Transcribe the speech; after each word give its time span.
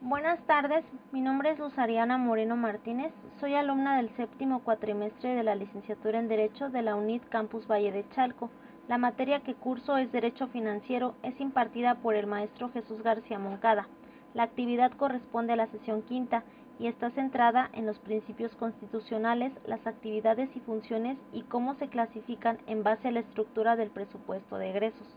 Buenas 0.00 0.38
tardes, 0.46 0.84
mi 1.10 1.20
nombre 1.20 1.50
es 1.50 1.58
Luzariana 1.58 2.18
Moreno 2.18 2.56
Martínez, 2.56 3.12
soy 3.40 3.54
alumna 3.54 3.96
del 3.96 4.14
séptimo 4.14 4.60
cuatrimestre 4.60 5.34
de 5.34 5.42
la 5.42 5.56
licenciatura 5.56 6.20
en 6.20 6.28
Derecho 6.28 6.70
de 6.70 6.82
la 6.82 6.94
UNIT 6.94 7.28
Campus 7.28 7.66
Valle 7.66 7.90
de 7.90 8.08
Chalco. 8.10 8.48
La 8.86 8.96
materia 8.96 9.40
que 9.40 9.56
curso 9.56 9.96
es 9.96 10.12
Derecho 10.12 10.46
Financiero, 10.46 11.16
es 11.24 11.38
impartida 11.40 11.96
por 11.96 12.14
el 12.14 12.28
maestro 12.28 12.70
Jesús 12.70 13.02
García 13.02 13.40
Moncada. 13.40 13.88
La 14.34 14.44
actividad 14.44 14.92
corresponde 14.92 15.54
a 15.54 15.56
la 15.56 15.66
sesión 15.66 16.02
quinta 16.02 16.44
y 16.78 16.86
está 16.86 17.10
centrada 17.10 17.68
en 17.72 17.84
los 17.84 17.98
principios 17.98 18.54
constitucionales, 18.54 19.52
las 19.66 19.84
actividades 19.84 20.48
y 20.54 20.60
funciones 20.60 21.18
y 21.32 21.42
cómo 21.42 21.74
se 21.74 21.88
clasifican 21.88 22.58
en 22.68 22.84
base 22.84 23.08
a 23.08 23.10
la 23.10 23.20
estructura 23.20 23.74
del 23.74 23.90
presupuesto 23.90 24.58
de 24.58 24.70
egresos. 24.70 25.08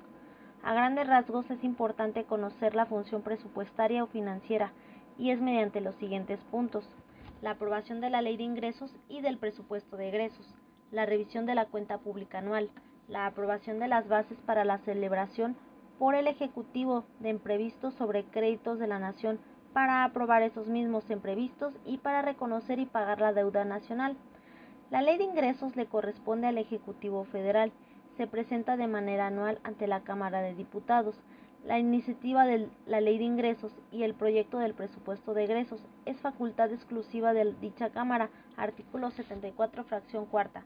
A 0.64 0.73
grandes 0.73 1.07
rasgos 1.07 1.50
es 1.50 1.64
importante 1.64 2.23
conocer 2.25 2.75
la 2.75 2.86
función 2.86 3.23
presupuestaria 3.23 4.04
o 4.04 4.07
financiera 4.07 4.71
y 5.18 5.32
es 5.32 5.41
mediante 5.41 5.82
los 5.82 5.96
siguientes 5.96 6.39
puntos. 6.51 6.87
La 7.42 7.51
aprobación 7.51 8.00
de 8.00 8.11
la 8.11 8.21
ley 8.21 8.37
de 8.37 8.43
ingresos 8.43 8.96
y 9.10 9.21
del 9.21 9.39
presupuesto 9.39 9.97
de 9.97 10.10
egresos, 10.10 10.54
la 10.92 11.07
revisión 11.07 11.47
de 11.47 11.56
la 11.56 11.65
cuenta 11.65 11.97
pública 11.97 12.37
anual, 12.37 12.70
la 13.07 13.25
aprobación 13.25 13.79
de 13.79 13.87
las 13.87 14.07
bases 14.07 14.37
para 14.46 14.64
la 14.64 14.78
celebración 14.79 15.56
por 15.97 16.14
el 16.14 16.28
Ejecutivo 16.28 17.06
de 17.20 17.29
imprevistos 17.29 17.96
sobre 17.96 18.25
créditos 18.25 18.78
de 18.78 18.87
la 18.87 19.00
Nación 19.00 19.39
para 19.73 20.04
aprobar 20.04 20.43
esos 20.43 20.68
mismos 20.68 21.09
imprevistos 21.09 21.73
y 21.86 21.98
para 21.98 22.21
reconocer 22.21 22.78
y 22.78 22.86
pagar 22.86 23.20
la 23.20 23.34
deuda 23.34 23.65
nacional. 23.65 24.15
La 24.92 25.01
ley 25.01 25.18
de 25.18 25.23
ingresos 25.23 25.75
le 25.75 25.87
corresponde 25.87 26.48
al 26.48 26.57
Ejecutivo 26.59 27.23
Federal 27.25 27.71
se 28.18 28.28
presenta 28.28 28.78
de 28.78 28.88
manera 28.88 29.28
anual 29.28 29.60
ante 29.64 29.88
la 29.88 30.01
Cámara 30.01 30.42
de 30.42 30.56
Diputados. 30.56 31.20
La 31.65 31.79
iniciativa 31.79 32.45
de 32.45 32.70
la 32.86 33.02
Ley 33.02 33.17
de 33.17 33.23
Ingresos 33.23 33.72
y 33.92 34.03
el 34.03 34.16
proyecto 34.16 34.58
del 34.58 34.73
presupuesto 34.73 35.34
de 35.34 35.44
egresos 35.44 35.81
es 36.06 36.20
facultad 36.20 36.72
exclusiva 36.72 37.34
de 37.34 37.53
dicha 37.61 37.92
Cámara, 37.92 38.30
artículo 38.58 39.12
74, 39.12 39.84
fracción 39.84 40.26
cuarta. 40.26 40.66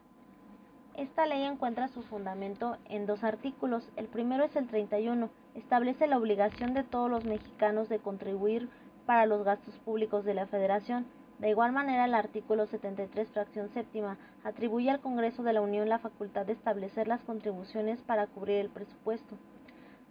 Esta 0.96 1.26
ley 1.26 1.42
encuentra 1.42 1.88
su 1.88 2.02
fundamento 2.02 2.78
en 2.86 3.04
dos 3.04 3.22
artículos. 3.22 3.86
El 3.96 4.06
primero 4.06 4.44
es 4.44 4.56
el 4.56 4.66
31. 4.66 5.28
Establece 5.54 6.06
la 6.06 6.16
obligación 6.16 6.72
de 6.72 6.84
todos 6.84 7.10
los 7.10 7.26
mexicanos 7.26 7.90
de 7.90 7.98
contribuir 7.98 8.70
para 9.04 9.26
los 9.26 9.44
gastos 9.44 9.74
públicos 9.80 10.24
de 10.24 10.32
la 10.32 10.46
Federación. 10.46 11.04
De 11.38 11.50
igual 11.50 11.72
manera, 11.72 12.06
el 12.06 12.14
artículo 12.14 12.66
73, 12.66 13.28
fracción 13.28 13.68
séptima, 13.74 14.16
atribuye 14.42 14.90
al 14.90 15.00
Congreso 15.00 15.42
de 15.42 15.52
la 15.52 15.60
Unión 15.60 15.88
la 15.88 15.98
facultad 15.98 16.46
de 16.46 16.54
establecer 16.54 17.08
las 17.08 17.20
contribuciones 17.22 18.00
para 18.02 18.26
cubrir 18.26 18.56
el 18.58 18.70
presupuesto. 18.70 19.36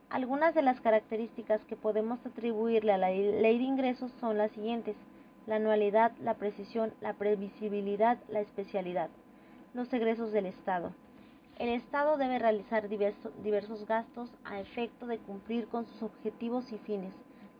Algunas 0.09 0.53
de 0.53 0.61
las 0.61 0.79
características 0.81 1.65
que 1.65 1.75
podemos 1.75 2.23
atribuirle 2.25 2.93
a 2.93 2.97
la 2.97 3.09
ley 3.09 3.57
de 3.57 3.63
ingresos 3.63 4.11
son 4.19 4.37
las 4.37 4.51
siguientes 4.51 4.95
la 5.47 5.57
anualidad, 5.57 6.11
la 6.21 6.35
precisión, 6.35 6.93
la 7.01 7.13
previsibilidad, 7.13 8.17
la 8.29 8.39
especialidad. 8.39 9.09
Los 9.73 9.93
egresos 9.93 10.31
del 10.31 10.47
Estado. 10.47 10.91
El 11.59 11.69
Estado 11.69 12.17
debe 12.17 12.39
realizar 12.39 12.89
diversos 12.89 13.85
gastos 13.85 14.29
a 14.43 14.59
efecto 14.59 15.05
de 15.05 15.19
cumplir 15.19 15.67
con 15.67 15.85
sus 15.85 16.03
objetivos 16.03 16.71
y 16.71 16.77
fines 16.79 17.13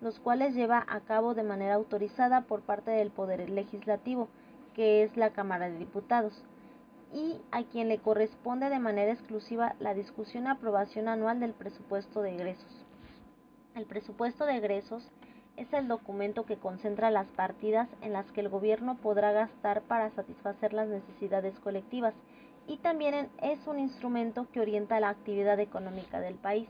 los 0.06 0.20
cuales 0.20 0.54
lleva 0.54 0.86
a 0.88 1.00
cabo 1.00 1.34
de 1.34 1.42
manera 1.42 1.74
autorizada 1.74 2.42
por 2.42 2.62
parte 2.62 2.92
del 2.92 3.10
Poder 3.10 3.50
Legislativo, 3.50 4.30
que 4.76 5.02
es 5.02 5.18
la 5.18 5.32
Cámara 5.32 5.68
de 5.68 5.80
Diputados, 5.80 6.44
y 7.12 7.42
a 7.50 7.64
quien 7.64 7.88
le 7.88 7.98
corresponde 7.98 8.70
de 8.70 8.78
manera 8.78 9.12
exclusiva 9.12 9.74
la 9.80 9.96
discusión 9.96 10.44
y 10.44 10.50
aprobación 10.50 11.08
anual 11.08 11.40
del 11.40 11.54
presupuesto 11.54 12.22
de 12.22 12.36
egresos. 12.36 12.86
El 13.74 13.88
presupuesto 13.88 14.46
de 14.46 14.58
egresos 14.58 15.10
es 15.58 15.74
el 15.74 15.88
documento 15.88 16.46
que 16.46 16.58
concentra 16.58 17.10
las 17.10 17.26
partidas 17.30 17.90
en 18.02 18.14
las 18.14 18.30
que 18.32 18.42
el 18.42 18.50
gobierno 18.50 18.98
podrá 18.98 19.32
gastar 19.32 19.82
para 19.82 20.12
satisfacer 20.12 20.74
las 20.74 20.88
necesidades 20.88 21.58
colectivas 21.62 22.14
y 22.68 22.78
también 22.78 23.28
es 23.42 23.66
un 23.66 23.80
instrumento 23.80 24.46
que 24.52 24.60
orienta 24.60 25.00
la 25.00 25.10
actividad 25.10 25.60
económica 25.60 26.20
del 26.20 26.36
país. 26.36 26.70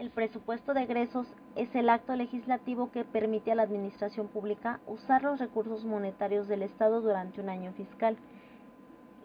El 0.00 0.08
presupuesto 0.08 0.72
de 0.72 0.84
egresos 0.84 1.26
es 1.56 1.74
el 1.74 1.90
acto 1.90 2.16
legislativo 2.16 2.90
que 2.90 3.04
permite 3.04 3.52
a 3.52 3.54
la 3.54 3.64
Administración 3.64 4.28
Pública 4.28 4.80
usar 4.86 5.22
los 5.22 5.38
recursos 5.38 5.84
monetarios 5.84 6.48
del 6.48 6.62
Estado 6.62 7.02
durante 7.02 7.42
un 7.42 7.50
año 7.50 7.74
fiscal. 7.74 8.16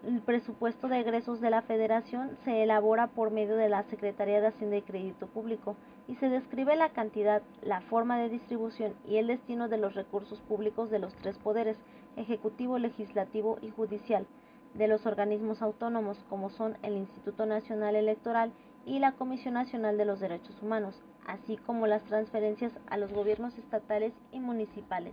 El 0.06 0.20
presupuesto 0.20 0.88
de 0.88 1.00
egresos 1.00 1.40
de 1.40 1.48
la 1.48 1.62
Federación 1.62 2.36
se 2.44 2.62
elabora 2.62 3.06
por 3.06 3.30
medio 3.30 3.56
de 3.56 3.70
la 3.70 3.84
Secretaría 3.84 4.42
de 4.42 4.48
Hacienda 4.48 4.76
y 4.76 4.82
Crédito 4.82 5.28
Público 5.28 5.76
y 6.08 6.16
se 6.16 6.28
describe 6.28 6.76
la 6.76 6.90
cantidad, 6.90 7.40
la 7.62 7.80
forma 7.80 8.18
de 8.18 8.28
distribución 8.28 8.92
y 9.08 9.16
el 9.16 9.28
destino 9.28 9.70
de 9.70 9.78
los 9.78 9.94
recursos 9.94 10.42
públicos 10.42 10.90
de 10.90 10.98
los 10.98 11.14
tres 11.14 11.38
poderes, 11.38 11.78
ejecutivo, 12.16 12.78
legislativo 12.78 13.56
y 13.62 13.70
judicial, 13.70 14.26
de 14.74 14.88
los 14.88 15.06
organismos 15.06 15.62
autónomos 15.62 16.22
como 16.28 16.50
son 16.50 16.76
el 16.82 16.98
Instituto 16.98 17.46
Nacional 17.46 17.96
Electoral 17.96 18.52
y 18.86 19.00
la 19.00 19.12
Comisión 19.12 19.54
Nacional 19.54 19.98
de 19.98 20.04
los 20.04 20.20
Derechos 20.20 20.56
Humanos, 20.62 21.02
así 21.26 21.56
como 21.58 21.88
las 21.88 22.04
transferencias 22.04 22.72
a 22.88 22.96
los 22.96 23.12
gobiernos 23.12 23.58
estatales 23.58 24.14
y 24.32 24.38
municipales. 24.38 25.12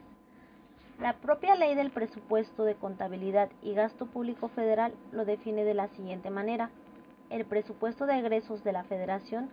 La 1.02 1.14
propia 1.14 1.56
ley 1.56 1.74
del 1.74 1.90
presupuesto 1.90 2.64
de 2.66 2.76
contabilidad 2.76 3.50
y 3.64 3.74
gasto 3.74 4.06
público 4.06 4.48
federal 4.48 4.94
lo 5.12 5.26
define 5.26 5.66
de 5.66 5.74
la 5.74 5.88
siguiente 5.90 6.30
manera. 6.30 6.70
El 7.32 7.46
presupuesto 7.46 8.06
de 8.06 8.20
egresos 8.20 8.64
de 8.64 8.74
la 8.74 8.84
Federación 8.84 9.50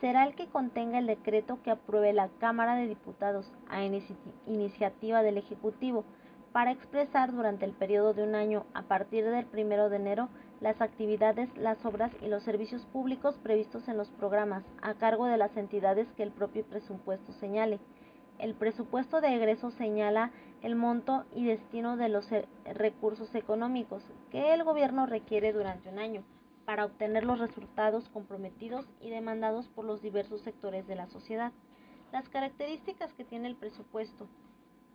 será 0.00 0.24
el 0.24 0.34
que 0.34 0.48
contenga 0.48 0.98
el 0.98 1.06
decreto 1.06 1.58
que 1.62 1.70
apruebe 1.70 2.12
la 2.12 2.28
Cámara 2.40 2.74
de 2.74 2.88
Diputados 2.88 3.52
a 3.68 3.84
iniciativa 3.84 5.22
del 5.22 5.38
Ejecutivo 5.38 6.04
para 6.52 6.72
expresar 6.72 7.32
durante 7.32 7.66
el 7.66 7.72
periodo 7.72 8.14
de 8.14 8.24
un 8.24 8.34
año 8.34 8.66
a 8.74 8.82
partir 8.82 9.24
del 9.24 9.46
1 9.52 9.88
de 9.90 9.96
enero 9.96 10.28
las 10.60 10.80
actividades, 10.80 11.48
las 11.56 11.84
obras 11.84 12.12
y 12.20 12.28
los 12.28 12.42
servicios 12.42 12.84
públicos 12.86 13.38
previstos 13.42 13.88
en 13.88 13.96
los 13.96 14.10
programas 14.10 14.64
a 14.82 14.94
cargo 14.94 15.26
de 15.26 15.38
las 15.38 15.56
entidades 15.56 16.06
que 16.16 16.22
el 16.22 16.32
propio 16.32 16.64
presupuesto 16.64 17.32
señale. 17.32 17.80
El 18.38 18.54
presupuesto 18.54 19.20
de 19.20 19.34
egreso 19.34 19.70
señala 19.70 20.30
el 20.62 20.74
monto 20.74 21.24
y 21.34 21.44
destino 21.44 21.96
de 21.96 22.08
los 22.08 22.30
eh, 22.32 22.46
recursos 22.74 23.34
económicos 23.34 24.02
que 24.30 24.52
el 24.52 24.64
gobierno 24.64 25.06
requiere 25.06 25.52
durante 25.52 25.88
un 25.88 25.98
año 25.98 26.22
para 26.66 26.84
obtener 26.84 27.24
los 27.24 27.38
resultados 27.38 28.08
comprometidos 28.10 28.86
y 29.00 29.10
demandados 29.10 29.68
por 29.68 29.84
los 29.84 30.02
diversos 30.02 30.42
sectores 30.42 30.86
de 30.86 30.94
la 30.94 31.06
sociedad. 31.08 31.52
Las 32.12 32.28
características 32.28 33.12
que 33.14 33.24
tiene 33.24 33.48
el 33.48 33.56
presupuesto 33.56 34.26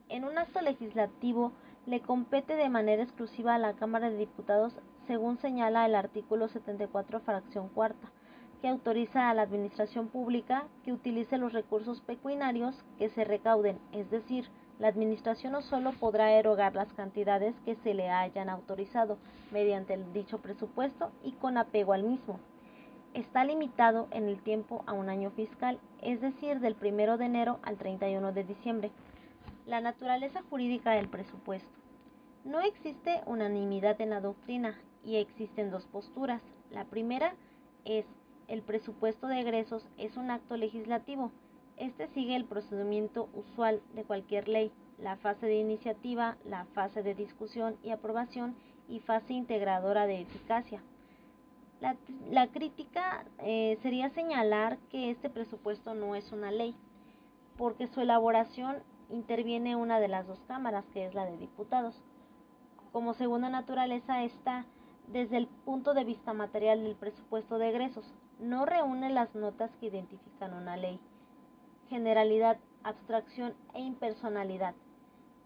en 0.10 0.26
un 0.26 0.38
acto 0.38 0.62
legislativo 0.62 1.52
le 1.86 2.02
compete 2.02 2.56
de 2.56 2.70
manera 2.70 3.04
exclusiva 3.04 3.56
a 3.56 3.60
la 3.60 3.74
Cámara 3.74 4.10
de 4.10 4.18
Diputados, 4.18 4.74
según 5.08 5.38
señala 5.38 5.86
el 5.86 5.96
artículo 5.96 6.48
74, 6.48 7.20
fracción 7.20 7.70
cuarta, 7.70 8.12
que 8.62 8.68
autoriza 8.68 9.30
a 9.30 9.34
la 9.34 9.44
Administración 9.44 10.08
Pública 10.08 10.68
que 10.84 10.94
utilice 10.94 11.38
los 11.38 11.54
recursos 11.54 12.02
pecuinarios 12.02 12.76
que 12.98 13.10
se 13.10 13.24
recauden, 13.24 13.80
es 13.92 14.10
decir, 14.10 14.50
la 14.80 14.88
Administración 14.88 15.54
no 15.54 15.62
solo 15.62 15.94
podrá 15.94 16.34
erogar 16.34 16.76
las 16.76 16.92
cantidades 16.94 17.56
que 17.64 17.76
se 17.76 17.94
le 17.94 18.10
hayan 18.10 18.50
autorizado 18.50 19.18
mediante 19.52 19.94
el 19.94 20.12
dicho 20.12 20.40
presupuesto 20.40 21.12
y 21.24 21.32
con 21.34 21.58
apego 21.58 21.94
al 21.94 22.04
mismo. 22.04 22.40
Está 23.14 23.46
limitado 23.46 24.08
en 24.12 24.28
el 24.28 24.42
tiempo 24.42 24.84
a 24.86 24.94
un 24.94 25.08
año 25.10 25.32
fiscal, 25.32 25.80
es 26.02 26.20
decir, 26.20 26.60
del 26.60 26.76
1 26.82 27.18
de 27.18 27.26
enero 27.26 27.60
al 27.64 27.78
31 27.78 28.34
de 28.34 28.44
diciembre. 28.44 28.92
La 29.66 29.80
naturaleza 29.80 30.42
jurídica 30.50 30.92
del 30.92 31.08
presupuesto. 31.08 31.70
No 32.44 32.60
existe 32.60 33.22
unanimidad 33.26 34.00
en 34.02 34.10
la 34.10 34.20
doctrina 34.20 34.78
y 35.06 35.18
existen 35.18 35.72
dos 35.72 35.86
posturas. 35.86 36.42
La 36.72 36.86
primera 36.86 37.36
es 37.86 38.06
el 38.48 38.62
presupuesto 38.62 39.28
de 39.28 39.42
egresos 39.42 39.88
es 39.98 40.18
un 40.18 40.30
acto 40.30 40.58
legislativo. 40.58 41.32
Este 41.78 42.08
sigue 42.10 42.36
el 42.36 42.46
procedimiento 42.46 43.28
usual 43.34 43.82
de 43.94 44.04
cualquier 44.04 44.48
ley, 44.48 44.72
la 45.00 45.18
fase 45.18 45.48
de 45.48 45.56
iniciativa, 45.56 46.38
la 46.46 46.66
fase 46.74 47.04
de 47.04 47.16
discusión 47.16 47.76
y 47.84 47.90
aprobación 47.90 48.56
y 48.88 49.00
fase 49.00 49.34
integradora 49.34 50.08
de 50.08 50.22
eficacia. 50.22 50.82
La, 52.32 52.48
crítica 52.48 53.26
eh, 53.40 53.78
sería 53.82 54.10
señalar 54.10 54.78
que 54.90 55.12
este 55.12 55.30
presupuesto 55.30 55.94
no 55.94 56.16
es 56.16 56.32
una 56.32 56.50
ley, 56.50 56.76
porque 57.58 57.88
su 57.88 58.02
elaboración 58.02 58.78
interviene 59.10 59.76
una 59.76 60.00
de 60.00 60.08
las 60.08 60.26
dos 60.26 60.40
cámaras, 60.48 60.86
que 60.94 61.06
es 61.06 61.14
la 61.14 61.26
de 61.26 61.38
diputados. 61.38 62.02
Como 62.92 63.14
segunda 63.14 63.50
naturaleza 63.50 64.24
está 64.24 64.66
desde 65.08 65.38
el 65.38 65.48
punto 65.48 65.94
de 65.94 66.04
vista 66.04 66.34
material 66.34 66.84
del 66.84 66.96
presupuesto 66.96 67.58
de 67.58 67.70
egresos. 67.70 68.14
No 68.40 68.66
reúne 68.66 69.10
las 69.10 69.34
notas 69.36 69.72
que 69.78 69.88
identifican 69.88 70.54
una 70.54 70.78
ley, 70.78 71.00
generalidad, 71.90 72.58
abstracción 72.84 73.54
e 73.74 73.82
impersonalidad. 73.82 74.76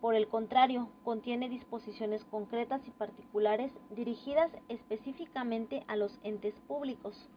Por 0.01 0.15
el 0.15 0.27
contrario, 0.27 0.89
contiene 1.03 1.49
disposiciones 1.49 2.23
concretas 2.25 2.87
y 2.87 2.91
particulares 2.91 3.71
dirigidas 3.89 4.49
específicamente 4.69 5.83
a 5.87 5.97
los 5.97 6.19
entes 6.23 6.55
públicos. 6.67 7.29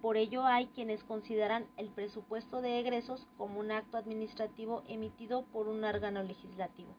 Por 0.00 0.16
ello 0.16 0.44
hay 0.46 0.68
quienes 0.68 1.02
consideran 1.04 1.66
el 1.76 1.88
presupuesto 1.88 2.62
de 2.62 2.78
egresos 2.78 3.26
como 3.36 3.60
un 3.60 3.72
acto 3.72 3.98
administrativo 3.98 4.82
emitido 4.86 5.42
por 5.46 5.68
un 5.68 5.84
órgano 5.84 6.22
legislativo. 6.22 6.94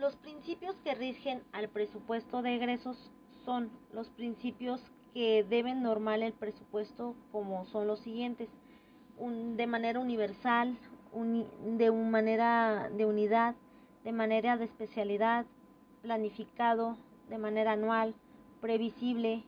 Los 0.00 0.16
principios 0.16 0.74
que 0.82 0.94
rigen 0.94 1.42
al 1.52 1.68
presupuesto 1.68 2.40
de 2.40 2.54
egresos 2.56 2.96
son 3.44 3.70
los 3.92 4.08
principios 4.08 4.80
que 5.12 5.44
deben 5.44 5.82
normar 5.82 6.22
el 6.22 6.32
presupuesto 6.32 7.14
como 7.30 7.66
son 7.66 7.86
los 7.86 8.00
siguientes. 8.00 8.48
de 9.18 9.66
manera 9.66 10.00
universal, 10.00 10.78
de 11.12 11.90
manera 11.92 12.88
de 12.88 13.04
unidad, 13.04 13.54
de 14.02 14.12
manera 14.12 14.56
de 14.56 14.64
especialidad, 14.64 15.44
planificado, 16.00 16.96
de 17.28 17.36
manera 17.36 17.72
anual, 17.72 18.14
previsible, 18.62 19.44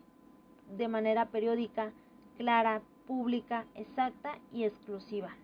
de 0.77 0.89
manera 0.89 1.31
periódica, 1.31 1.93
clara, 2.37 2.83
pública, 3.07 3.65
exacta 3.75 4.39
y 4.53 4.65
exclusiva. 4.65 5.35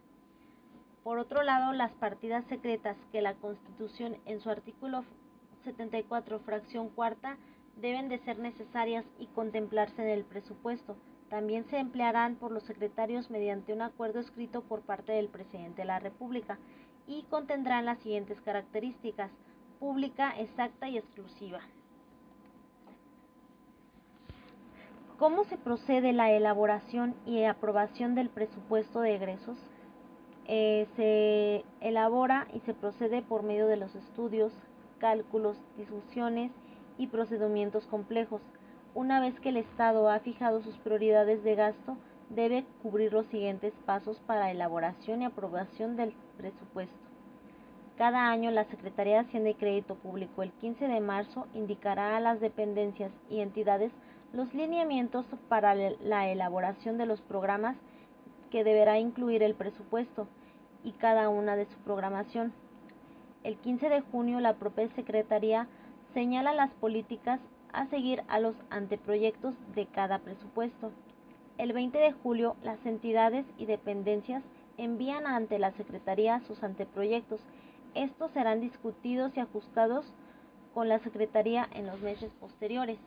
Por 1.08 1.18
otro 1.18 1.42
lado, 1.42 1.72
las 1.72 1.92
partidas 1.92 2.44
secretas 2.48 2.94
que 3.12 3.22
la 3.22 3.32
Constitución 3.32 4.18
en 4.26 4.42
su 4.42 4.50
artículo 4.50 5.04
74, 5.64 6.38
fracción 6.40 6.90
cuarta, 6.90 7.38
deben 7.76 8.10
de 8.10 8.18
ser 8.18 8.38
necesarias 8.38 9.06
y 9.18 9.24
contemplarse 9.28 10.02
en 10.02 10.10
el 10.10 10.26
presupuesto. 10.26 10.98
También 11.30 11.64
se 11.70 11.78
emplearán 11.78 12.36
por 12.36 12.52
los 12.52 12.62
secretarios 12.64 13.30
mediante 13.30 13.72
un 13.72 13.80
acuerdo 13.80 14.20
escrito 14.20 14.60
por 14.60 14.82
parte 14.82 15.12
del 15.12 15.28
presidente 15.28 15.80
de 15.80 15.86
la 15.86 15.98
República 15.98 16.58
y 17.06 17.22
contendrán 17.30 17.86
las 17.86 18.00
siguientes 18.00 18.38
características: 18.42 19.30
pública, 19.80 20.38
exacta 20.38 20.90
y 20.90 20.98
exclusiva. 20.98 21.60
¿Cómo 25.18 25.44
se 25.44 25.56
procede 25.56 26.12
la 26.12 26.32
elaboración 26.32 27.14
y 27.24 27.44
aprobación 27.44 28.14
del 28.14 28.28
presupuesto 28.28 29.00
de 29.00 29.14
egresos? 29.14 29.56
Eh, 30.50 30.86
se 30.96 31.64
elabora 31.86 32.48
y 32.54 32.60
se 32.60 32.72
procede 32.72 33.20
por 33.20 33.42
medio 33.42 33.66
de 33.66 33.76
los 33.76 33.94
estudios, 33.94 34.50
cálculos, 34.98 35.58
discusiones 35.76 36.50
y 36.96 37.08
procedimientos 37.08 37.86
complejos. 37.86 38.40
Una 38.94 39.20
vez 39.20 39.38
que 39.40 39.50
el 39.50 39.58
Estado 39.58 40.08
ha 40.08 40.20
fijado 40.20 40.62
sus 40.62 40.74
prioridades 40.78 41.44
de 41.44 41.54
gasto, 41.54 41.98
debe 42.30 42.64
cubrir 42.82 43.12
los 43.12 43.26
siguientes 43.26 43.74
pasos 43.84 44.18
para 44.26 44.50
elaboración 44.50 45.20
y 45.20 45.26
aprobación 45.26 45.96
del 45.96 46.14
presupuesto. 46.38 46.96
Cada 47.98 48.30
año 48.30 48.50
la 48.50 48.64
Secretaría 48.64 49.14
de 49.14 49.28
Hacienda 49.28 49.50
y 49.50 49.54
Crédito 49.54 49.96
Público 49.96 50.42
el 50.42 50.52
15 50.52 50.88
de 50.88 51.00
marzo 51.00 51.46
indicará 51.52 52.16
a 52.16 52.20
las 52.20 52.40
dependencias 52.40 53.12
y 53.28 53.40
entidades 53.40 53.92
los 54.32 54.54
lineamientos 54.54 55.26
para 55.48 55.74
la 55.74 56.28
elaboración 56.28 56.96
de 56.96 57.06
los 57.06 57.20
programas 57.20 57.76
que 58.50 58.64
deberá 58.64 58.98
incluir 58.98 59.42
el 59.42 59.54
presupuesto 59.54 60.26
y 60.84 60.92
cada 60.92 61.28
una 61.28 61.56
de 61.56 61.66
su 61.66 61.76
programación. 61.78 62.52
El 63.44 63.56
15 63.56 63.88
de 63.88 64.00
junio 64.00 64.40
la 64.40 64.54
propia 64.54 64.88
Secretaría 64.94 65.68
señala 66.14 66.54
las 66.54 66.70
políticas 66.74 67.40
a 67.72 67.86
seguir 67.86 68.22
a 68.28 68.40
los 68.40 68.54
anteproyectos 68.70 69.54
de 69.74 69.86
cada 69.86 70.18
presupuesto. 70.18 70.90
El 71.58 71.72
20 71.72 71.98
de 71.98 72.12
julio 72.12 72.56
las 72.62 72.84
entidades 72.86 73.44
y 73.58 73.66
dependencias 73.66 74.42
envían 74.76 75.26
ante 75.26 75.58
la 75.58 75.72
Secretaría 75.72 76.40
sus 76.46 76.62
anteproyectos. 76.62 77.40
Estos 77.94 78.30
serán 78.32 78.60
discutidos 78.60 79.36
y 79.36 79.40
ajustados 79.40 80.06
con 80.74 80.88
la 80.88 80.98
Secretaría 81.00 81.68
en 81.72 81.86
los 81.86 82.00
meses 82.00 82.32
posteriores. 82.40 82.98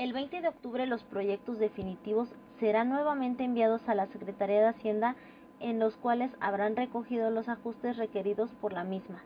El 0.00 0.14
20 0.14 0.40
de 0.40 0.48
octubre 0.48 0.86
los 0.86 1.04
proyectos 1.04 1.58
definitivos 1.58 2.32
serán 2.58 2.88
nuevamente 2.88 3.44
enviados 3.44 3.86
a 3.86 3.94
la 3.94 4.06
Secretaría 4.06 4.60
de 4.62 4.68
Hacienda 4.68 5.14
en 5.60 5.78
los 5.78 5.98
cuales 5.98 6.30
habrán 6.40 6.74
recogido 6.74 7.28
los 7.28 7.50
ajustes 7.50 7.98
requeridos 7.98 8.48
por 8.62 8.72
la 8.72 8.82
misma. 8.82 9.22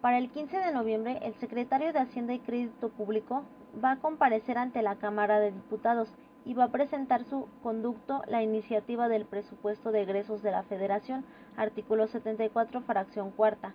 Para 0.00 0.18
el 0.18 0.30
15 0.30 0.56
de 0.56 0.70
noviembre, 0.70 1.18
el 1.22 1.34
secretario 1.34 1.92
de 1.92 1.98
Hacienda 1.98 2.32
y 2.32 2.38
Crédito 2.38 2.90
Público 2.90 3.42
va 3.84 3.90
a 3.90 3.96
comparecer 3.98 4.56
ante 4.56 4.82
la 4.82 4.94
Cámara 4.94 5.40
de 5.40 5.50
Diputados 5.50 6.14
y 6.44 6.54
va 6.54 6.66
a 6.66 6.70
presentar 6.70 7.24
su 7.24 7.48
conducto 7.64 8.22
la 8.28 8.44
iniciativa 8.44 9.08
del 9.08 9.24
presupuesto 9.24 9.90
de 9.90 10.02
egresos 10.02 10.44
de 10.44 10.52
la 10.52 10.62
Federación, 10.62 11.24
artículo 11.56 12.06
74, 12.06 12.82
fracción 12.82 13.32
cuarta, 13.32 13.74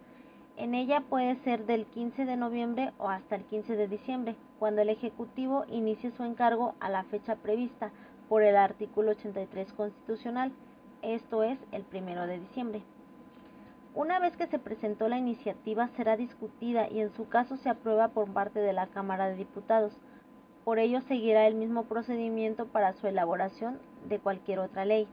en 0.61 0.75
ella 0.75 1.01
puede 1.01 1.37
ser 1.37 1.65
del 1.65 1.87
15 1.87 2.23
de 2.23 2.37
noviembre 2.37 2.93
o 2.99 3.09
hasta 3.09 3.35
el 3.35 3.45
15 3.45 3.75
de 3.75 3.87
diciembre, 3.87 4.35
cuando 4.59 4.83
el 4.83 4.89
Ejecutivo 4.89 5.65
inicie 5.67 6.11
su 6.11 6.23
encargo 6.23 6.75
a 6.79 6.87
la 6.87 7.03
fecha 7.05 7.35
prevista 7.35 7.89
por 8.29 8.43
el 8.43 8.55
artículo 8.55 9.09
83 9.09 9.73
constitucional, 9.73 10.51
esto 11.01 11.41
es 11.41 11.57
el 11.71 11.83
1 11.91 12.27
de 12.27 12.39
diciembre. 12.39 12.83
Una 13.95 14.19
vez 14.19 14.37
que 14.37 14.45
se 14.45 14.59
presentó 14.59 15.09
la 15.09 15.17
iniciativa 15.17 15.87
será 15.97 16.15
discutida 16.15 16.87
y 16.87 16.99
en 16.99 17.11
su 17.15 17.27
caso 17.27 17.57
se 17.57 17.69
aprueba 17.69 18.09
por 18.09 18.31
parte 18.31 18.59
de 18.59 18.73
la 18.73 18.85
Cámara 18.85 19.29
de 19.29 19.37
Diputados. 19.37 19.97
Por 20.63 20.77
ello 20.77 21.01
seguirá 21.01 21.47
el 21.47 21.55
mismo 21.55 21.85
procedimiento 21.85 22.67
para 22.67 22.93
su 22.93 23.07
elaboración 23.07 23.79
de 24.07 24.19
cualquier 24.19 24.59
otra 24.59 24.85
ley. 24.85 25.07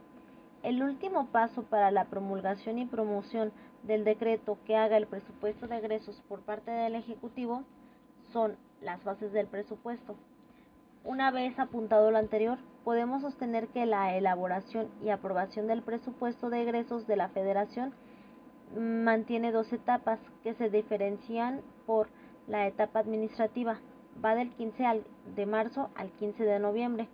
El 0.63 0.83
último 0.83 1.29
paso 1.29 1.63
para 1.63 1.91
la 1.91 2.05
promulgación 2.05 2.79
y 2.79 2.85
promoción 2.85 3.51
del 3.83 4.05
decreto 4.05 4.59
que 4.67 4.77
haga 4.77 4.97
el 4.97 5.07
presupuesto 5.07 5.67
de 5.67 5.79
egresos 5.79 6.23
por 6.29 6.41
parte 6.41 6.71
del 6.71 6.95
Ejecutivo 6.95 7.65
son 8.33 8.57
las 8.83 9.03
bases 9.05 9.33
del 9.33 9.47
presupuesto. 9.47 10.15
Una 11.05 11.31
vez 11.31 11.59
apuntado 11.59 12.11
lo 12.11 12.19
anterior, 12.19 12.59
podemos 12.85 13.23
sostener 13.23 13.69
que 13.69 13.87
la 13.87 14.17
elaboración 14.17 14.89
y 15.03 15.11
aprobación 15.11 15.67
del 15.67 15.83
presupuesto 15.83 16.51
de 16.51 16.63
egresos 16.63 17.07
de 17.07 17.17
la 17.17 17.29
Federación 17.29 17.95
mantiene 18.77 19.53
dos 19.53 19.73
etapas 19.73 20.19
que 20.43 20.55
se 20.55 20.69
diferencian 20.69 21.63
por 21.87 22.09
la 22.47 22.67
etapa 22.67 23.01
administrativa, 23.01 23.79
va 24.23 24.35
del 24.35 24.51
15 24.51 25.05
de 25.35 25.47
marzo 25.47 25.91
al 25.95 26.11
15 26.13 26.45
de 26.45 26.59
noviembre. 26.59 27.09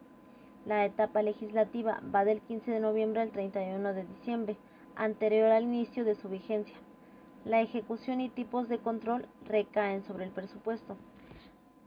La 0.67 0.85
etapa 0.87 1.23
legislativa 1.23 2.01
va 2.13 2.25
del 2.25 2.41
15 2.41 2.71
de 2.71 2.81
noviembre 2.81 3.21
al 3.21 3.31
31 3.31 3.93
de 3.93 4.05
diciembre 4.05 4.57
anterior 4.96 5.50
al 5.50 5.64
inicio 5.64 6.05
de 6.05 6.14
su 6.14 6.29
vigencia. 6.29 6.76
La 7.44 7.61
ejecución 7.61 8.20
y 8.20 8.31
tipos 8.31 8.69
de 8.69 8.79
control 8.79 9.26
recaen 9.44 10.02
sobre 10.05 10.25
el 10.25 10.31
presupuesto. 10.31 10.96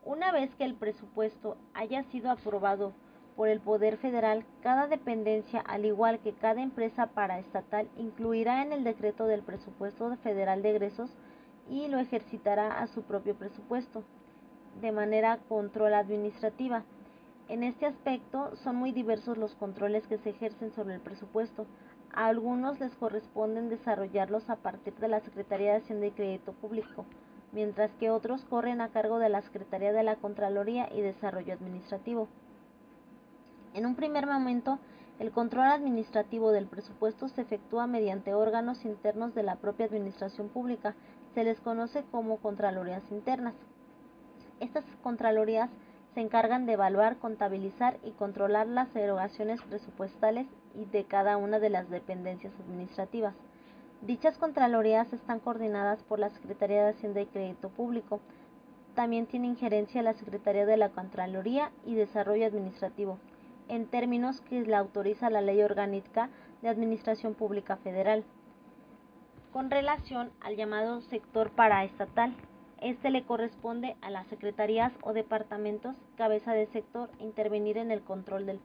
Una 0.03 0.31
vez 0.31 0.53
que 0.55 0.63
el 0.63 0.75
presupuesto 0.75 1.57
haya 1.73 2.03
sido 2.03 2.31
aprobado 2.31 2.93
por 3.35 3.49
el 3.49 3.59
Poder 3.59 3.97
Federal, 3.97 4.45
cada 4.61 4.87
dependencia, 4.87 5.59
al 5.59 5.85
igual 5.85 6.19
que 6.19 6.33
cada 6.33 6.61
empresa 6.61 7.07
paraestatal, 7.07 7.87
incluirá 7.97 8.63
en 8.63 8.71
el 8.71 8.83
decreto 8.83 9.25
del 9.25 9.43
presupuesto 9.43 10.15
federal 10.17 10.61
de 10.61 10.71
egresos 10.71 11.11
y 11.69 11.87
lo 11.87 11.99
ejercitará 11.99 12.79
a 12.79 12.87
su 12.87 13.03
propio 13.03 13.35
presupuesto, 13.35 14.03
de 14.81 14.91
manera 14.91 15.39
control 15.49 15.93
administrativa. 15.93 16.83
En 17.47 17.63
este 17.63 17.85
aspecto 17.85 18.55
son 18.57 18.75
muy 18.75 18.91
diversos 18.91 19.37
los 19.37 19.55
controles 19.55 20.07
que 20.07 20.17
se 20.17 20.31
ejercen 20.31 20.71
sobre 20.73 20.95
el 20.95 21.01
presupuesto, 21.01 21.65
a 22.17 22.25
algunos 22.25 22.79
les 22.79 22.95
corresponden 22.95 23.69
desarrollarlos 23.69 24.49
a 24.49 24.55
partir 24.55 24.95
de 24.95 25.07
la 25.07 25.19
Secretaría 25.19 25.73
de 25.73 25.77
Hacienda 25.77 26.07
y 26.07 26.11
Crédito 26.11 26.51
Público, 26.51 27.05
mientras 27.51 27.91
que 27.99 28.09
otros 28.09 28.43
corren 28.45 28.81
a 28.81 28.89
cargo 28.89 29.19
de 29.19 29.29
la 29.29 29.43
Secretaría 29.43 29.93
de 29.93 30.01
la 30.01 30.15
Contraloría 30.15 30.89
y 30.91 31.01
Desarrollo 31.01 31.53
Administrativo. 31.53 32.27
En 33.75 33.85
un 33.85 33.93
primer 33.93 34.25
momento, 34.25 34.79
el 35.19 35.29
control 35.29 35.67
administrativo 35.67 36.51
del 36.51 36.65
presupuesto 36.65 37.27
se 37.27 37.41
efectúa 37.41 37.85
mediante 37.85 38.33
órganos 38.33 38.83
internos 38.83 39.35
de 39.35 39.43
la 39.43 39.57
propia 39.57 39.85
Administración 39.85 40.49
Pública, 40.49 40.95
se 41.35 41.43
les 41.43 41.59
conoce 41.59 42.03
como 42.09 42.37
Contralorías 42.37 43.03
Internas. 43.11 43.53
Estas 44.59 44.85
Contralorías 45.03 45.69
se 46.17 46.21
encargan 46.21 46.65
de 46.65 46.73
evaluar, 46.73 47.17
contabilizar 47.17 47.99
y 48.03 48.09
controlar 48.09 48.65
las 48.65 48.95
erogaciones 48.95 49.61
presupuestales 49.61 50.47
y 50.73 50.85
de 50.85 51.03
cada 51.03 51.37
una 51.37 51.59
de 51.59 51.69
las 51.69 51.91
dependencias 51.91 52.51
administrativas. 52.59 53.35
Dichas 54.01 54.39
Contralorías 54.39 55.13
están 55.13 55.39
coordinadas 55.39 56.01
por 56.01 56.17
la 56.17 56.31
Secretaría 56.31 56.83
de 56.83 56.89
Hacienda 56.89 57.21
y 57.21 57.27
Crédito 57.27 57.69
Público. 57.69 58.19
También 58.95 59.27
tiene 59.27 59.45
injerencia 59.45 60.01
la 60.01 60.15
Secretaría 60.15 60.65
de 60.65 60.77
la 60.77 60.89
Contraloría 60.89 61.69
y 61.85 61.93
Desarrollo 61.93 62.47
Administrativo, 62.47 63.19
en 63.67 63.85
términos 63.85 64.41
que 64.41 64.65
la 64.65 64.79
autoriza 64.79 65.29
la 65.29 65.41
Ley 65.41 65.61
Orgánica 65.61 66.31
de 66.63 66.69
Administración 66.69 67.35
Pública 67.35 67.77
Federal, 67.77 68.23
con 69.53 69.69
relación 69.69 70.31
al 70.41 70.55
llamado 70.55 70.99
sector 71.01 71.51
paraestatal. 71.51 72.33
Este 72.81 73.09
le 73.09 73.23
corresponde 73.23 73.95
a 74.01 74.11
las 74.11 74.27
secretarías 74.27 74.93
o 75.01 75.13
departamentos 75.13 75.95
cabeza 76.15 76.53
de 76.53 76.67
sector 76.67 77.09
intervenir 77.19 77.77
en 77.77 77.89
el 77.89 78.01
control 78.01 78.45
del 78.45 78.59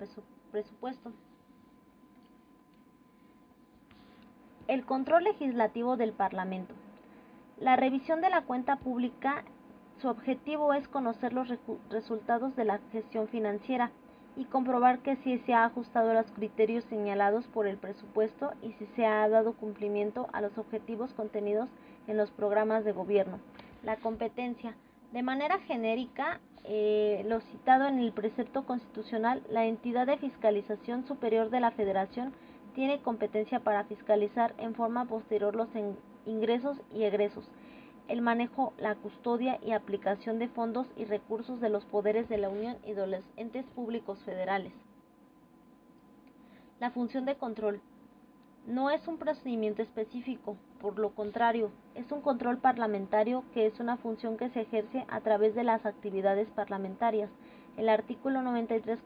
presupuesto. 0.50 1.12
El 4.69 4.85
control 4.85 5.25
legislativo 5.25 5.97
del 5.97 6.12
Parlamento. 6.12 6.75
La 7.59 7.76
revisión 7.76 8.21
de 8.21 8.28
la 8.28 8.42
cuenta 8.42 8.76
pública, 8.76 9.45
su 10.00 10.09
objetivo 10.09 10.75
es 10.75 10.88
conocer 10.88 11.33
los 11.33 11.49
resultados 11.88 12.54
de 12.54 12.64
la 12.64 12.81
gestión 12.90 13.28
financiera 13.28 13.92
y 14.37 14.45
comprobar 14.45 15.00
que 15.00 15.16
si 15.16 15.38
se 15.38 15.54
ha 15.54 15.64
ajustado 15.64 16.11
a 16.11 16.14
los 16.14 16.31
criterios 16.33 16.85
señalados 16.85 17.47
por 17.49 17.66
el 17.66 17.76
presupuesto 17.76 18.52
y 18.62 18.73
si 18.73 18.87
se 18.97 19.07
ha 19.07 19.28
dado 19.28 19.54
cumplimiento 19.54 20.28
a 20.33 20.40
los 20.40 20.57
objetivos 20.59 21.12
contenidos 21.14 21.69
en 22.07 22.16
los 22.16 22.31
programas 22.31 22.85
de 22.85 22.92
gobierno. 22.92 23.38
La 23.82 23.96
competencia. 23.96 24.76
De 25.12 25.22
manera 25.22 25.58
genérica, 25.58 26.40
eh, 26.64 27.24
lo 27.26 27.40
citado 27.40 27.88
en 27.88 27.98
el 27.98 28.12
precepto 28.12 28.64
constitucional, 28.64 29.42
la 29.50 29.66
entidad 29.66 30.06
de 30.06 30.18
fiscalización 30.18 31.06
superior 31.06 31.50
de 31.50 31.60
la 31.60 31.72
Federación 31.72 32.32
tiene 32.74 33.02
competencia 33.02 33.60
para 33.60 33.84
fiscalizar 33.84 34.54
en 34.58 34.74
forma 34.74 35.06
posterior 35.06 35.56
los 35.56 35.68
ingresos 36.24 36.80
y 36.94 37.02
egresos, 37.02 37.44
el 38.08 38.22
manejo, 38.22 38.72
la 38.78 38.94
custodia 38.94 39.58
y 39.62 39.72
aplicación 39.72 40.38
de 40.38 40.48
fondos 40.48 40.86
y 40.96 41.04
recursos 41.04 41.60
de 41.60 41.68
los 41.68 41.84
poderes 41.84 42.28
de 42.28 42.38
la 42.38 42.48
Unión 42.48 42.76
y 42.86 42.92
de 42.92 43.06
los 43.06 43.24
entes 43.36 43.66
públicos 43.74 44.22
federales. 44.24 44.72
La 46.78 46.90
función 46.90 47.24
de 47.24 47.36
control 47.36 47.80
no 48.66 48.90
es 48.90 49.09
un 49.09 49.19
procedimiento 49.19 49.83
específico, 49.83 50.57
por 50.81 50.99
lo 50.99 51.11
contrario, 51.11 51.73
es 51.97 52.12
un 52.12 52.21
control 52.21 52.59
parlamentario 52.59 53.42
que 53.52 53.66
es 53.66 53.81
una 53.81 53.97
función 53.97 54.37
que 54.37 54.50
se 54.50 54.61
ejerce 54.61 55.04
a 55.09 55.21
través 55.21 55.57
de 55.57 55.64
las 55.64 55.85
actividades 55.85 56.49
parlamentarias. 56.50 57.28
El 57.76 57.88
artículo 57.88 58.40
93 58.42 59.00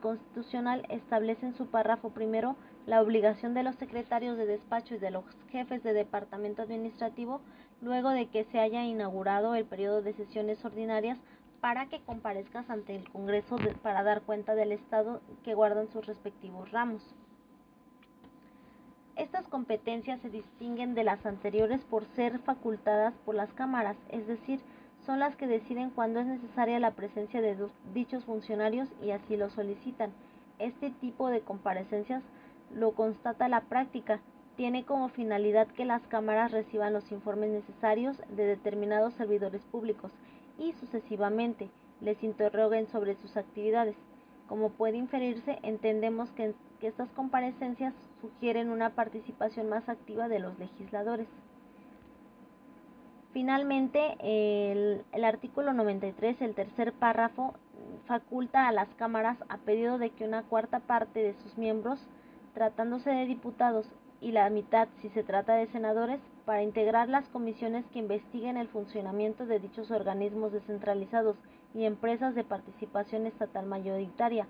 constitucional 0.00 0.86
establece 0.88 1.44
en 1.44 1.54
su 1.54 1.66
párrafo 1.66 2.10
primero 2.10 2.56
la 2.86 3.02
obligación 3.02 3.52
de 3.52 3.64
los 3.64 3.76
secretarios 3.76 4.38
de 4.38 4.46
despacho 4.46 4.94
y 4.94 4.98
de 4.98 5.10
los 5.10 5.24
jefes 5.50 5.82
de 5.82 5.92
departamento 5.92 6.62
administrativo, 6.62 7.42
luego 7.82 8.10
de 8.10 8.26
que 8.26 8.44
se 8.44 8.60
haya 8.60 8.84
inaugurado 8.84 9.54
el 9.54 9.66
periodo 9.66 10.00
de 10.00 10.14
sesiones 10.14 10.64
ordinarias, 10.64 11.18
para 11.60 11.86
que 11.86 12.00
comparezcas 12.00 12.68
ante 12.70 12.96
el 12.96 13.08
Congreso 13.10 13.56
para 13.82 14.02
dar 14.02 14.22
cuenta 14.22 14.54
del 14.54 14.72
Estado 14.72 15.20
que 15.44 15.54
guardan 15.54 15.88
sus 15.92 16.06
respectivos 16.06 16.70
ramos. 16.72 17.14
Estas 19.16 19.46
competencias 19.46 20.20
se 20.20 20.30
distinguen 20.30 20.94
de 20.94 21.04
las 21.04 21.24
anteriores 21.26 21.84
por 21.84 22.06
ser 22.16 22.38
facultadas 22.40 23.12
por 23.26 23.34
las 23.34 23.52
cámaras, 23.52 23.96
es 24.08 24.26
decir, 24.26 24.60
son 25.04 25.18
las 25.18 25.36
que 25.36 25.46
deciden 25.46 25.90
cuándo 25.90 26.20
es 26.20 26.26
necesaria 26.26 26.78
la 26.78 26.92
presencia 26.92 27.42
de 27.42 27.56
dichos 27.92 28.24
funcionarios 28.24 28.88
y 29.02 29.10
así 29.10 29.36
lo 29.36 29.50
solicitan. 29.50 30.12
Este 30.58 30.90
tipo 30.90 31.28
de 31.28 31.40
comparecencias 31.40 32.22
lo 32.74 32.92
constata 32.92 33.48
la 33.48 33.62
práctica, 33.62 34.20
tiene 34.56 34.84
como 34.84 35.08
finalidad 35.08 35.66
que 35.68 35.84
las 35.84 36.06
cámaras 36.06 36.52
reciban 36.52 36.92
los 36.92 37.10
informes 37.12 37.50
necesarios 37.50 38.16
de 38.34 38.46
determinados 38.46 39.14
servidores 39.14 39.62
públicos 39.64 40.10
y 40.58 40.72
sucesivamente 40.74 41.68
les 42.00 42.22
interroguen 42.22 42.86
sobre 42.88 43.16
sus 43.16 43.36
actividades. 43.36 43.96
Como 44.48 44.70
puede 44.70 44.96
inferirse, 44.96 45.58
entendemos 45.62 46.30
que, 46.82 46.88
estas 46.88 47.08
comparecencias 47.10 47.94
sugieren 48.20 48.68
una 48.68 48.90
participación 48.90 49.68
más 49.68 49.88
activa 49.88 50.28
de 50.28 50.40
los 50.40 50.58
legisladores. 50.58 51.28
Finalmente, 53.32 54.16
el, 54.20 55.04
el, 55.12 55.24
artículo 55.24 55.72
93, 55.72 56.42
el 56.42 56.54
tercer 56.54 56.92
párrafo, 56.92 57.54
faculta 58.06 58.66
a 58.66 58.72
las 58.72 58.88
cámaras, 58.96 59.38
a 59.48 59.58
pedido 59.58 59.96
de 59.98 60.10
que 60.10 60.24
una 60.24 60.42
cuarta 60.42 60.80
parte 60.80 61.22
de 61.22 61.34
sus 61.34 61.56
miembros 61.56 62.00
tratándose 62.52 63.10
de 63.10 63.26
diputados, 63.26 63.86
y 64.20 64.32
la 64.32 64.48
mitad 64.50 64.88
si 65.00 65.08
se 65.10 65.24
trata 65.24 65.54
de 65.54 65.66
senadores, 65.68 66.20
para 66.44 66.62
integrar 66.62 67.08
las 67.08 67.28
comisiones 67.28 67.84
que 67.92 68.00
investiguen 68.00 68.56
el 68.56 68.68
funcionamiento 68.68 69.46
de 69.46 69.60
dichos 69.60 69.90
organismos 69.90 70.52
descentralizados 70.52 71.36
y 71.74 71.84
empresas 71.84 72.34
de 72.34 72.44
participación 72.44 73.26
estatal 73.26 73.66
mayoritaria. 73.66 74.46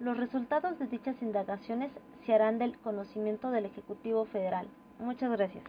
Los 0.00 0.16
resultados 0.16 0.78
de 0.78 0.86
dichas 0.86 1.20
indagaciones 1.20 1.92
se 2.24 2.32
harán 2.32 2.58
del 2.58 2.78
conocimiento 2.78 3.50
del 3.50 3.66
Ejecutivo 3.66 4.24
Federal. 4.24 4.66
Muchas 4.98 5.30
gracias. 5.30 5.62